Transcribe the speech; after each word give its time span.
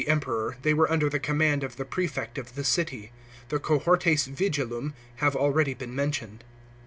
71 0.01 0.13
Emperor, 0.15 0.57
they 0.63 0.73
were 0.73 0.91
under 0.91 1.09
the 1.11 1.19
command 1.19 1.63
of 1.63 1.75
the 1.75 1.85
prefect 1.85 2.39
of 2.39 2.55
the 2.55 2.63
city. 2.63 3.11
The 3.49 3.59
cohortes 3.59 4.25
vigilum 4.27 4.95
have 5.17 5.35
already 5.35 5.75
been 5.75 5.93
mentioned. 5.93 6.43